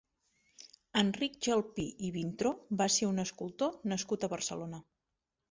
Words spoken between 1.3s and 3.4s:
Gelpí i Vintró va ser un